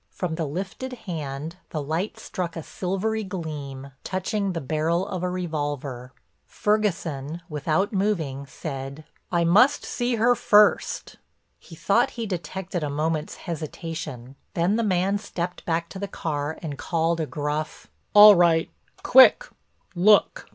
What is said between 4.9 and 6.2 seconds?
of a revolver.